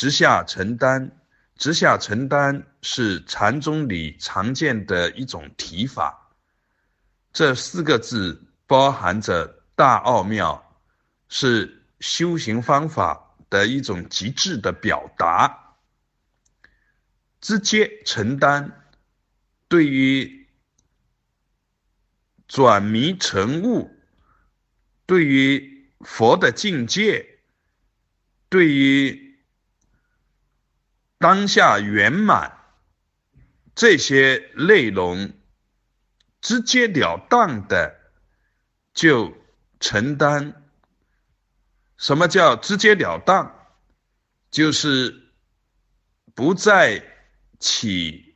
[0.00, 1.10] 直下承担，
[1.58, 6.32] 直下承担是禅宗里常见的一种提法。
[7.34, 10.80] 这四个字包含着大奥妙，
[11.28, 15.76] 是修行方法的一种极致的表达。
[17.42, 18.86] 直接承担，
[19.68, 20.48] 对于
[22.48, 23.90] 转迷成悟，
[25.04, 27.38] 对于佛的境界，
[28.48, 29.29] 对于
[31.20, 32.56] 当下圆满
[33.74, 35.34] 这些内容，
[36.40, 37.94] 直截了当的
[38.94, 39.36] 就
[39.80, 40.64] 承担。
[41.98, 43.54] 什么叫直截了当？
[44.50, 45.30] 就是
[46.34, 47.04] 不再
[47.58, 48.34] 起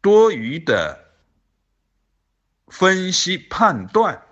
[0.00, 1.14] 多余的
[2.66, 4.26] 分析判断，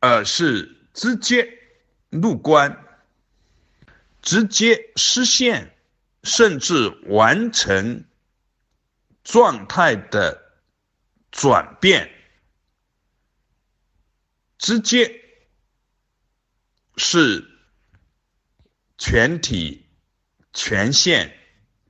[0.00, 1.48] 而是直接
[2.10, 2.84] 入关，
[4.20, 5.74] 直接实现。
[6.22, 8.04] 甚至完成
[9.24, 10.60] 状态的
[11.30, 12.10] 转变，
[14.58, 15.24] 直接
[16.96, 17.48] 是
[18.98, 19.86] 全体
[20.52, 21.34] 全现、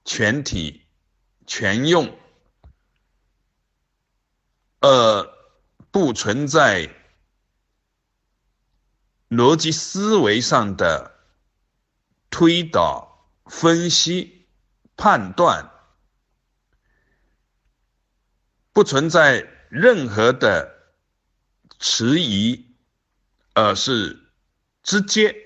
[0.04, 0.86] 全体
[1.46, 2.16] 全用，
[4.80, 5.36] 呃，
[5.90, 6.94] 不存在
[9.28, 11.18] 逻辑思维上的
[12.30, 13.09] 推导。
[13.50, 14.46] 分析、
[14.96, 15.70] 判断，
[18.72, 20.94] 不存在任何的
[21.80, 22.76] 迟疑，
[23.52, 24.30] 而是
[24.84, 25.36] 直接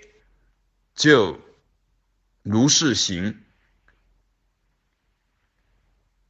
[0.94, 1.40] 就
[2.42, 3.42] 如是行。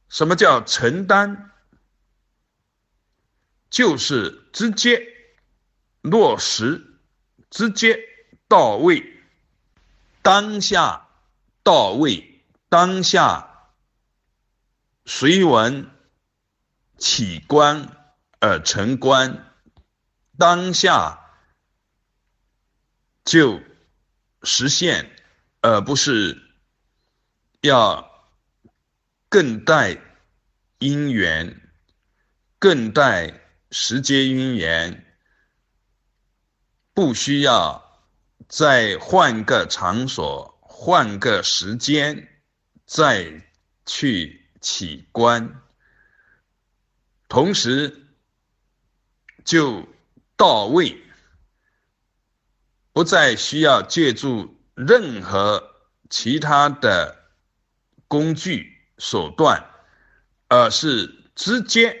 [0.07, 1.51] 什么叫承担？
[3.69, 5.05] 就是直接
[6.01, 6.99] 落实，
[7.49, 7.99] 直接
[8.47, 9.03] 到位，
[10.21, 11.04] 当下。
[11.65, 13.71] 到位，当下
[15.03, 15.89] 随闻
[16.99, 17.89] 起观
[18.39, 19.51] 而成观，
[20.37, 21.19] 当下
[23.23, 23.59] 就
[24.43, 25.09] 实现，
[25.61, 26.39] 而不是
[27.61, 28.11] 要
[29.27, 29.99] 更待
[30.77, 31.67] 因缘，
[32.59, 35.03] 更待时间因缘，
[36.93, 38.05] 不需要
[38.47, 40.54] 再换个场所。
[40.77, 42.27] 换个时间
[42.85, 43.41] 再
[43.85, 45.61] 去起观，
[47.29, 48.07] 同时
[49.45, 49.87] 就
[50.35, 51.01] 到位，
[52.91, 55.75] 不再需要借助任何
[56.09, 57.23] 其他的
[58.09, 59.65] 工具手段，
[60.49, 61.97] 而是直接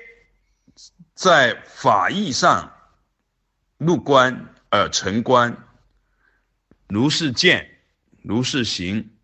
[1.13, 2.73] 在法义上
[3.77, 5.65] 入关而成关，
[6.89, 7.71] 如是见。
[8.27, 9.14] 如是行。